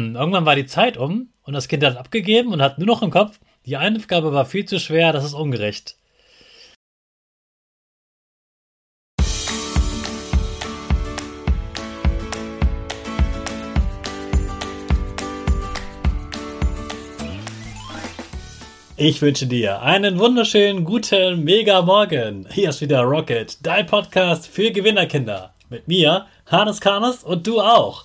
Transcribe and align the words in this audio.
Irgendwann 0.00 0.46
war 0.46 0.56
die 0.56 0.66
Zeit 0.66 0.96
um 0.96 1.28
und 1.42 1.52
das 1.52 1.68
Kind 1.68 1.84
hat 1.84 1.96
abgegeben 1.96 2.52
und 2.52 2.62
hat 2.62 2.78
nur 2.78 2.86
noch 2.86 3.02
im 3.02 3.10
Kopf, 3.10 3.38
die 3.66 3.76
Aufgabe 3.76 4.32
war 4.32 4.46
viel 4.46 4.64
zu 4.64 4.80
schwer, 4.80 5.12
das 5.12 5.24
ist 5.24 5.34
ungerecht. 5.34 5.96
Ich 18.96 19.22
wünsche 19.22 19.46
dir 19.46 19.80
einen 19.80 20.18
wunderschönen 20.18 20.84
guten 20.84 21.42
Mega 21.42 21.80
Morgen. 21.80 22.46
Hier 22.50 22.68
ist 22.68 22.82
wieder 22.82 23.00
Rocket, 23.00 23.58
dein 23.64 23.86
Podcast 23.86 24.46
für 24.46 24.70
Gewinnerkinder. 24.70 25.54
Mit 25.70 25.88
mir, 25.88 26.26
Hannes 26.44 26.80
Karnes 26.82 27.24
und 27.24 27.46
du 27.46 27.60
auch. 27.60 28.04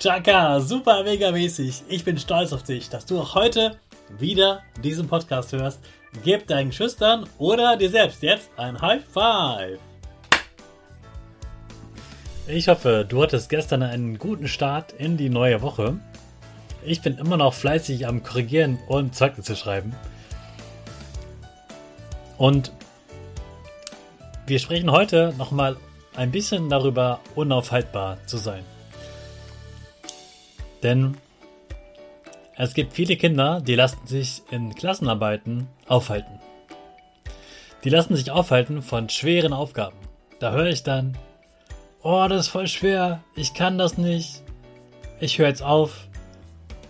Chaka, 0.00 0.60
super 0.60 1.04
mega 1.04 1.30
mäßig. 1.30 1.82
Ich 1.88 2.06
bin 2.06 2.16
stolz 2.16 2.54
auf 2.54 2.62
dich, 2.62 2.88
dass 2.88 3.04
du 3.04 3.20
auch 3.20 3.34
heute 3.34 3.76
wieder 4.18 4.62
diesen 4.82 5.06
Podcast 5.08 5.52
hörst. 5.52 5.78
Gib 6.24 6.46
deinen 6.46 6.72
Schüchtern 6.72 7.28
oder 7.36 7.76
dir 7.76 7.90
selbst 7.90 8.22
jetzt 8.22 8.48
ein 8.56 8.80
High 8.80 9.04
Five. 9.04 9.78
Ich 12.46 12.68
hoffe, 12.68 13.04
du 13.06 13.22
hattest 13.22 13.50
gestern 13.50 13.82
einen 13.82 14.18
guten 14.18 14.48
Start 14.48 14.92
in 14.92 15.18
die 15.18 15.28
neue 15.28 15.60
Woche. 15.60 15.98
Ich 16.82 17.02
bin 17.02 17.18
immer 17.18 17.36
noch 17.36 17.52
fleißig 17.52 18.06
am 18.06 18.22
Korrigieren 18.22 18.78
und 18.88 19.14
Zeugnisse 19.14 19.54
schreiben. 19.54 19.94
Und 22.38 22.72
wir 24.46 24.60
sprechen 24.60 24.90
heute 24.90 25.34
nochmal 25.36 25.76
ein 26.16 26.30
bisschen 26.30 26.70
darüber, 26.70 27.20
unaufhaltbar 27.34 28.16
zu 28.24 28.38
sein. 28.38 28.64
Denn 30.82 31.16
es 32.56 32.74
gibt 32.74 32.92
viele 32.92 33.16
Kinder, 33.16 33.60
die 33.60 33.74
lassen 33.74 34.06
sich 34.06 34.42
in 34.50 34.74
Klassenarbeiten 34.74 35.66
aufhalten. 35.86 36.40
Die 37.84 37.88
lassen 37.88 38.14
sich 38.16 38.30
aufhalten 38.30 38.82
von 38.82 39.08
schweren 39.08 39.52
Aufgaben. 39.52 39.96
Da 40.38 40.52
höre 40.52 40.66
ich 40.66 40.82
dann, 40.82 41.16
oh, 42.02 42.26
das 42.28 42.42
ist 42.42 42.48
voll 42.48 42.66
schwer, 42.66 43.22
ich 43.34 43.54
kann 43.54 43.78
das 43.78 43.98
nicht, 43.98 44.42
ich 45.20 45.38
höre 45.38 45.48
jetzt 45.48 45.62
auf, 45.62 46.08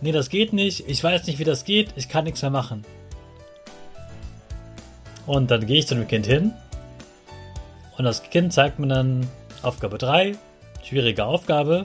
nee, 0.00 0.12
das 0.12 0.28
geht 0.28 0.52
nicht, 0.52 0.88
ich 0.88 1.02
weiß 1.02 1.26
nicht, 1.26 1.38
wie 1.38 1.44
das 1.44 1.64
geht, 1.64 1.92
ich 1.96 2.08
kann 2.08 2.24
nichts 2.24 2.42
mehr 2.42 2.50
machen. 2.50 2.84
Und 5.26 5.50
dann 5.50 5.66
gehe 5.66 5.78
ich 5.78 5.86
zu 5.86 5.94
dem 5.94 6.08
Kind 6.08 6.26
hin 6.26 6.54
und 7.98 8.04
das 8.04 8.22
Kind 8.22 8.52
zeigt 8.52 8.78
mir 8.78 8.88
dann 8.88 9.28
Aufgabe 9.62 9.98
3, 9.98 10.36
schwierige 10.82 11.24
Aufgabe 11.26 11.84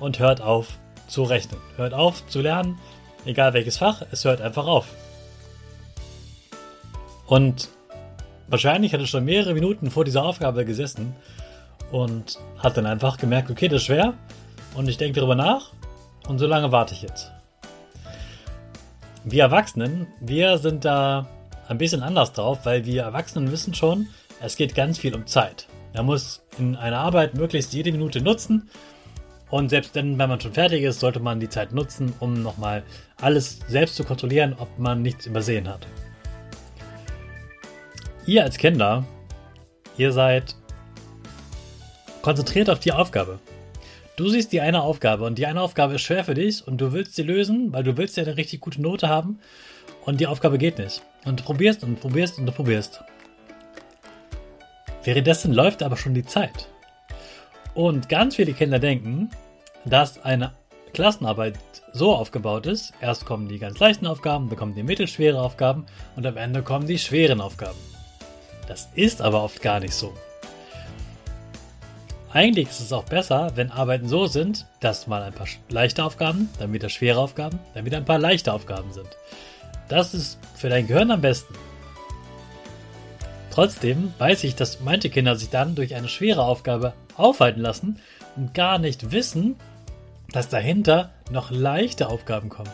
und 0.00 0.18
hört 0.18 0.40
auf 0.40 0.78
zu 1.08 1.24
rechnen. 1.24 1.60
Hört 1.76 1.94
auf 1.94 2.26
zu 2.28 2.40
lernen, 2.40 2.78
egal 3.24 3.54
welches 3.54 3.78
Fach, 3.78 4.02
es 4.12 4.24
hört 4.24 4.40
einfach 4.40 4.66
auf. 4.66 4.86
Und 7.26 7.68
wahrscheinlich 8.48 8.92
hat 8.92 9.00
er 9.00 9.06
schon 9.06 9.24
mehrere 9.24 9.54
Minuten 9.54 9.90
vor 9.90 10.04
dieser 10.04 10.24
Aufgabe 10.24 10.64
gesessen 10.64 11.14
und 11.90 12.38
hat 12.58 12.76
dann 12.76 12.86
einfach 12.86 13.18
gemerkt, 13.18 13.50
okay, 13.50 13.68
das 13.68 13.82
ist 13.82 13.86
schwer 13.86 14.14
und 14.74 14.88
ich 14.88 14.96
denke 14.96 15.20
darüber 15.20 15.34
nach 15.34 15.72
und 16.26 16.38
so 16.38 16.46
lange 16.46 16.72
warte 16.72 16.94
ich 16.94 17.02
jetzt. 17.02 17.32
Wir 19.24 19.42
Erwachsenen, 19.42 20.06
wir 20.20 20.58
sind 20.58 20.84
da 20.84 21.26
ein 21.68 21.78
bisschen 21.78 22.02
anders 22.02 22.32
drauf, 22.32 22.60
weil 22.64 22.86
wir 22.86 23.02
Erwachsenen 23.02 23.52
wissen 23.52 23.74
schon, 23.74 24.08
es 24.40 24.56
geht 24.56 24.74
ganz 24.74 24.98
viel 24.98 25.14
um 25.14 25.26
Zeit. 25.26 25.66
Er 25.92 26.02
muss 26.02 26.42
in 26.58 26.76
einer 26.76 26.98
Arbeit 26.98 27.34
möglichst 27.34 27.72
jede 27.72 27.92
Minute 27.92 28.20
nutzen 28.22 28.70
und 29.50 29.70
selbst 29.70 29.96
dann, 29.96 30.18
wenn 30.18 30.28
man 30.28 30.40
schon 30.40 30.52
fertig 30.52 30.82
ist, 30.82 31.00
sollte 31.00 31.20
man 31.20 31.40
die 31.40 31.48
Zeit 31.48 31.72
nutzen, 31.72 32.12
um 32.20 32.42
nochmal 32.42 32.82
alles 33.20 33.60
selbst 33.68 33.96
zu 33.96 34.04
kontrollieren, 34.04 34.54
ob 34.58 34.78
man 34.78 35.02
nichts 35.02 35.26
übersehen 35.26 35.68
hat. 35.68 35.86
Ihr 38.26 38.44
als 38.44 38.58
Kinder, 38.58 39.04
ihr 39.96 40.12
seid 40.12 40.54
konzentriert 42.20 42.68
auf 42.68 42.80
die 42.80 42.92
Aufgabe. 42.92 43.38
Du 44.16 44.28
siehst 44.28 44.52
die 44.52 44.60
eine 44.60 44.82
Aufgabe 44.82 45.24
und 45.24 45.38
die 45.38 45.46
eine 45.46 45.62
Aufgabe 45.62 45.94
ist 45.94 46.02
schwer 46.02 46.24
für 46.24 46.34
dich 46.34 46.66
und 46.66 46.78
du 46.78 46.92
willst 46.92 47.14
sie 47.14 47.22
lösen, 47.22 47.72
weil 47.72 47.84
du 47.84 47.96
willst 47.96 48.16
ja 48.16 48.24
eine 48.24 48.36
richtig 48.36 48.60
gute 48.60 48.82
Note 48.82 49.08
haben 49.08 49.38
und 50.04 50.20
die 50.20 50.26
Aufgabe 50.26 50.58
geht 50.58 50.78
nicht. 50.78 51.02
Und 51.24 51.40
du 51.40 51.44
probierst 51.44 51.84
und 51.84 52.00
probierst 52.00 52.38
und 52.38 52.46
du 52.46 52.52
probierst. 52.52 53.02
Währenddessen 55.04 55.54
läuft 55.54 55.82
aber 55.82 55.96
schon 55.96 56.14
die 56.14 56.24
Zeit. 56.24 56.68
Und 57.74 58.08
ganz 58.08 58.36
viele 58.36 58.52
Kinder 58.52 58.80
denken, 58.80 59.30
dass 59.90 60.22
eine 60.24 60.52
Klassenarbeit 60.92 61.58
so 61.92 62.14
aufgebaut 62.14 62.66
ist, 62.66 62.92
erst 63.00 63.24
kommen 63.26 63.48
die 63.48 63.58
ganz 63.58 63.78
leichten 63.78 64.06
Aufgaben, 64.06 64.48
dann 64.48 64.58
kommen 64.58 64.74
die 64.74 64.82
mittelschwere 64.82 65.40
Aufgaben 65.40 65.86
und 66.16 66.26
am 66.26 66.36
Ende 66.36 66.62
kommen 66.62 66.86
die 66.86 66.98
schweren 66.98 67.40
Aufgaben. 67.40 67.78
Das 68.66 68.88
ist 68.94 69.22
aber 69.22 69.42
oft 69.42 69.62
gar 69.62 69.80
nicht 69.80 69.94
so. 69.94 70.12
Eigentlich 72.30 72.68
ist 72.68 72.80
es 72.80 72.92
auch 72.92 73.04
besser, 73.04 73.52
wenn 73.54 73.70
Arbeiten 73.70 74.08
so 74.08 74.26
sind, 74.26 74.66
dass 74.80 75.06
mal 75.06 75.22
ein 75.22 75.32
paar 75.32 75.46
leichte 75.70 76.04
Aufgaben, 76.04 76.50
dann 76.58 76.72
wieder 76.72 76.90
schwere 76.90 77.20
Aufgaben, 77.20 77.58
dann 77.74 77.86
wieder 77.86 77.96
ein 77.96 78.04
paar 78.04 78.18
leichte 78.18 78.52
Aufgaben 78.52 78.92
sind. 78.92 79.08
Das 79.88 80.12
ist 80.12 80.38
für 80.54 80.68
dein 80.68 80.86
Gehirn 80.86 81.10
am 81.10 81.22
besten. 81.22 81.54
Trotzdem 83.50 84.12
weiß 84.18 84.44
ich, 84.44 84.54
dass 84.54 84.80
manche 84.80 85.08
Kinder 85.08 85.36
sich 85.36 85.48
dann 85.48 85.74
durch 85.74 85.94
eine 85.94 86.08
schwere 86.08 86.42
Aufgabe 86.42 86.92
aufhalten 87.16 87.60
lassen 87.60 87.98
meisten 88.38 88.52
gar 88.54 88.78
nicht 88.78 89.10
wissen, 89.12 89.56
dass 90.32 90.48
dahinter 90.48 91.10
noch 91.30 91.50
leichte 91.50 92.08
Aufgaben 92.08 92.48
kommen. 92.48 92.70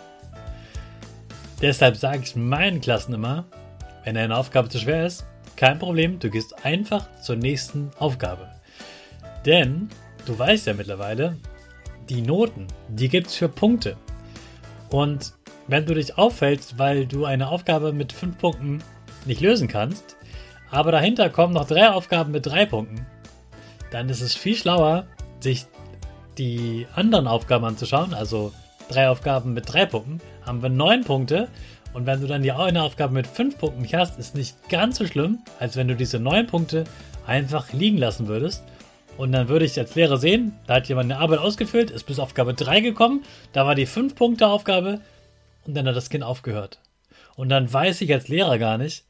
Deshalb 1.60 1.96
sage 1.96 2.22
ich 2.22 2.36
meinen 2.36 2.80
Klassen 2.80 3.14
immer, 3.14 3.44
wenn 4.04 4.16
eine 4.16 4.36
Aufgabe 4.36 4.68
zu 4.68 4.78
schwer 4.78 5.06
ist, 5.06 5.24
kein 5.56 5.78
Problem, 5.78 6.18
du 6.18 6.30
gehst 6.30 6.64
einfach 6.64 7.08
zur 7.20 7.36
nächsten 7.36 7.90
Aufgabe. 7.98 8.48
Denn 9.46 9.88
du 10.26 10.38
weißt 10.38 10.66
ja 10.66 10.74
mittlerweile, 10.74 11.36
die 12.08 12.22
Noten, 12.22 12.66
die 12.88 13.08
gibt 13.08 13.28
es 13.28 13.36
für 13.36 13.48
Punkte. 13.48 13.96
Und 14.90 15.32
wenn 15.68 15.86
du 15.86 15.94
dich 15.94 16.18
auffällst, 16.18 16.78
weil 16.78 17.06
du 17.06 17.24
eine 17.24 17.48
Aufgabe 17.48 17.92
mit 17.92 18.12
fünf 18.12 18.36
Punkten 18.38 18.82
nicht 19.24 19.40
lösen 19.40 19.68
kannst, 19.68 20.16
aber 20.70 20.92
dahinter 20.92 21.30
kommen 21.30 21.54
noch 21.54 21.66
drei 21.66 21.88
Aufgaben 21.88 22.32
mit 22.32 22.46
drei 22.46 22.66
Punkten, 22.66 23.06
dann 23.90 24.08
ist 24.08 24.20
es 24.20 24.34
viel 24.34 24.56
schlauer, 24.56 25.06
sich 25.40 25.66
die 26.38 26.86
anderen 26.94 27.26
Aufgaben 27.26 27.64
anzuschauen. 27.64 28.14
Also 28.14 28.52
drei 28.88 29.08
Aufgaben 29.08 29.54
mit 29.54 29.72
drei 29.72 29.86
Punkten, 29.86 30.20
haben 30.42 30.62
wir 30.62 30.68
neun 30.68 31.04
Punkte. 31.04 31.48
Und 31.92 32.06
wenn 32.06 32.20
du 32.20 32.26
dann 32.26 32.42
die 32.42 32.52
eine 32.52 32.82
Aufgabe 32.82 33.14
mit 33.14 33.26
fünf 33.26 33.58
Punkten 33.58 33.82
nicht 33.82 33.94
hast, 33.94 34.18
ist 34.18 34.34
nicht 34.34 34.68
ganz 34.68 34.98
so 34.98 35.06
schlimm, 35.06 35.38
als 35.60 35.76
wenn 35.76 35.88
du 35.88 35.94
diese 35.94 36.18
neun 36.18 36.46
Punkte 36.46 36.84
einfach 37.26 37.72
liegen 37.72 37.98
lassen 37.98 38.26
würdest. 38.26 38.64
Und 39.16 39.32
dann 39.32 39.48
würde 39.48 39.64
ich 39.64 39.78
als 39.78 39.94
Lehrer 39.94 40.16
sehen, 40.16 40.54
da 40.66 40.74
hat 40.74 40.88
jemand 40.88 41.10
eine 41.10 41.20
Arbeit 41.20 41.38
ausgefüllt, 41.38 41.90
ist 41.90 42.04
bis 42.04 42.18
Aufgabe 42.18 42.54
3 42.54 42.80
gekommen, 42.80 43.22
da 43.52 43.64
war 43.64 43.76
die 43.76 43.86
5-Punkte-Aufgabe 43.86 45.00
und 45.66 45.74
dann 45.74 45.86
hat 45.86 45.94
das 45.94 46.10
Kind 46.10 46.24
aufgehört. 46.24 46.80
Und 47.36 47.48
dann 47.48 47.72
weiß 47.72 48.00
ich 48.00 48.12
als 48.12 48.26
Lehrer 48.26 48.58
gar 48.58 48.76
nicht, 48.76 49.04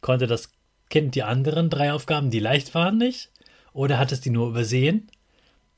konnte 0.00 0.26
das 0.26 0.50
Kind 0.90 1.14
die 1.14 1.22
anderen 1.22 1.70
drei 1.70 1.92
Aufgaben, 1.92 2.30
die 2.30 2.40
leicht 2.40 2.74
waren, 2.74 2.98
nicht? 2.98 3.30
Oder 3.72 3.98
hat 3.98 4.12
es 4.12 4.20
die 4.20 4.30
nur 4.30 4.48
übersehen? 4.48 5.08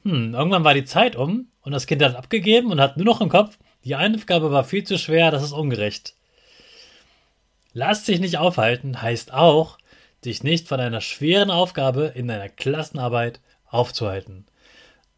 Hm, 0.06 0.34
irgendwann 0.34 0.62
war 0.62 0.72
die 0.72 0.84
Zeit 0.84 1.16
um 1.16 1.48
und 1.62 1.72
das 1.72 1.88
Kind 1.88 2.00
hat 2.00 2.14
abgegeben 2.14 2.70
und 2.70 2.80
hat 2.80 2.96
nur 2.96 3.04
noch 3.04 3.20
im 3.20 3.28
Kopf, 3.28 3.58
die 3.84 3.96
Aufgabe 3.96 4.52
war 4.52 4.62
viel 4.62 4.84
zu 4.84 4.98
schwer, 4.98 5.32
das 5.32 5.42
ist 5.42 5.50
ungerecht. 5.50 6.14
Lass 7.72 8.04
dich 8.04 8.20
nicht 8.20 8.38
aufhalten 8.38 9.02
heißt 9.02 9.34
auch, 9.34 9.78
dich 10.24 10.44
nicht 10.44 10.68
von 10.68 10.78
einer 10.78 11.00
schweren 11.00 11.50
Aufgabe 11.50 12.12
in 12.14 12.28
deiner 12.28 12.48
Klassenarbeit 12.48 13.40
aufzuhalten. 13.68 14.46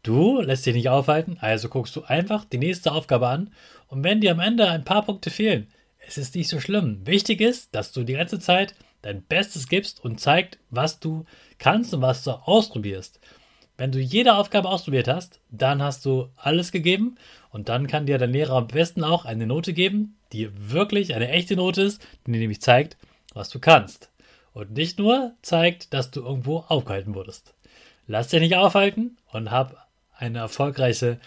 Du 0.01 0.41
lässt 0.41 0.65
dich 0.65 0.73
nicht 0.73 0.89
aufhalten, 0.89 1.37
also 1.39 1.69
guckst 1.69 1.95
du 1.95 2.01
einfach 2.01 2.43
die 2.45 2.57
nächste 2.57 2.91
Aufgabe 2.91 3.27
an 3.27 3.53
und 3.89 4.03
wenn 4.03 4.21
dir 4.21 4.31
am 4.31 4.39
Ende 4.39 4.67
ein 4.67 4.85
paar 4.85 5.05
Punkte 5.05 5.29
fehlen, 5.29 5.67
es 5.99 6.17
ist 6.17 6.33
nicht 6.33 6.49
so 6.49 6.59
schlimm. 6.59 7.05
Wichtig 7.05 7.41
ist, 7.41 7.75
dass 7.75 7.91
du 7.91 8.03
die 8.03 8.13
ganze 8.13 8.39
Zeit 8.39 8.73
dein 9.03 9.21
Bestes 9.21 9.67
gibst 9.67 10.03
und 10.03 10.19
zeigt, 10.19 10.57
was 10.71 10.99
du 10.99 11.25
kannst 11.59 11.93
und 11.93 12.01
was 12.01 12.23
du 12.23 12.31
ausprobierst. 12.31 13.19
Wenn 13.79 13.93
du 13.93 13.99
jede 13.99 14.35
Aufgabe 14.35 14.67
ausprobiert 14.67 15.07
hast, 15.07 15.39
dann 15.51 15.81
hast 15.81 16.03
du 16.03 16.27
alles 16.35 16.73
gegeben 16.73 17.15
und 17.49 17.69
dann 17.69 17.87
kann 17.87 18.05
dir 18.05 18.17
der 18.17 18.27
Lehrer 18.27 18.57
am 18.57 18.67
besten 18.67 19.05
auch 19.05 19.23
eine 19.23 19.47
Note 19.47 19.71
geben, 19.71 20.17
die 20.33 20.49
wirklich 20.53 21.15
eine 21.15 21.29
echte 21.29 21.55
Note 21.55 21.83
ist, 21.83 22.05
die 22.27 22.33
dir 22.33 22.39
nämlich 22.39 22.59
zeigt, 22.59 22.97
was 23.33 23.47
du 23.47 23.59
kannst. 23.59 24.11
Und 24.51 24.71
nicht 24.71 24.99
nur 24.99 25.31
zeigt, 25.41 25.93
dass 25.93 26.11
du 26.11 26.19
irgendwo 26.19 26.65
aufgehalten 26.67 27.15
wurdest. 27.15 27.53
Lass 28.05 28.27
dich 28.27 28.41
nicht 28.41 28.57
aufhalten 28.57 29.15
und 29.31 29.49
hab 29.49 29.87
eine 30.13 30.39
erfolgreiche 30.39 31.17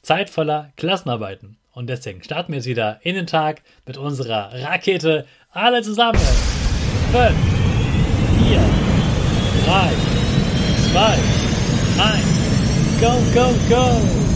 Zeit 0.00 0.30
voller 0.30 0.70
Klassenarbeiten. 0.76 1.56
Und 1.72 1.88
deswegen 1.88 2.22
starten 2.22 2.52
wir 2.52 2.58
jetzt 2.58 2.68
wieder 2.68 3.00
in 3.02 3.16
den 3.16 3.26
Tag 3.26 3.62
mit 3.86 3.96
unserer 3.96 4.52
Rakete. 4.52 5.26
Alle 5.50 5.82
zusammen. 5.82 6.20
5, 7.10 7.34
4, 8.46 8.60
3, 9.64 9.90
2, 10.92 11.37
1. 11.98 13.00
Go, 13.00 13.20
go, 13.34 13.68
go! 13.68 14.27